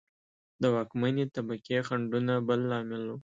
د 0.61 0.63
واکمنې 0.75 1.25
طبقې 1.35 1.77
خنډونه 1.87 2.33
بل 2.47 2.59
لامل 2.69 3.03
و. 3.07 3.11